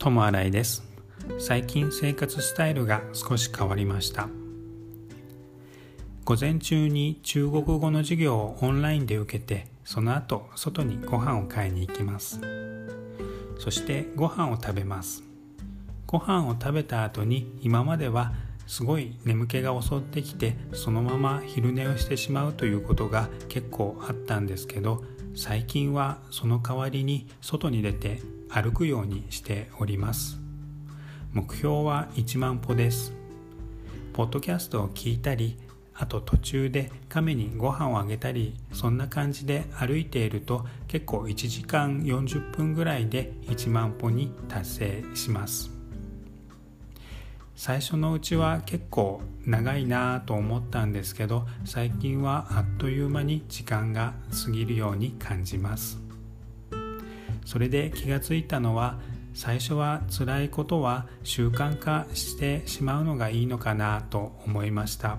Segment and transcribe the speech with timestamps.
[0.00, 0.82] トム新井です。
[1.38, 4.30] 最近生活スタイルが少し変わりました。
[6.24, 12.40] 午前中に中国語の授業をオンラインで受けてその後外にご飯を買いに行きます。
[13.58, 15.22] そしてご飯を食べます。
[16.06, 18.32] ご飯を食べた後に今までは
[18.66, 25.04] すごい眠気が襲ってきてそのまま昼寝をしてしまうということが結構あったんですけど
[25.34, 30.38] 最近はその代わりに外に出て歩くようにしております。
[31.32, 33.12] 目標は1万歩です。
[34.12, 35.56] ポッドキャストを聞いたり
[35.94, 45.70] あと途中で亀にご飯をあげたりそんな感じで歩いていると結構1時間40分ぐらいで1万歩に達成します。
[47.54, 54.14] 最初のうちは結構長いなと思ったんですけど最近はあっという間に時間が
[54.44, 56.09] 過ぎるように感じます。
[57.50, 59.00] それで気がついたのは
[59.34, 65.18] 最初は辛いことは習慣化してしまうのがいいのかなと思いました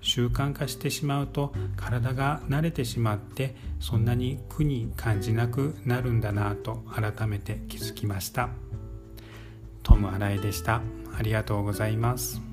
[0.00, 8.48] 習慣化してしまうと体が慣れてしまってそんなに苦に感じなくなるんだなと改めて気づきました
[9.82, 10.80] トム・アライでした。
[11.14, 12.51] ありがとうございます。